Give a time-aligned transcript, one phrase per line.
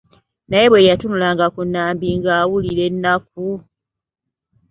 [0.47, 3.45] Naye bwe yatunulanga ku Nambi ng'awulira ennaku.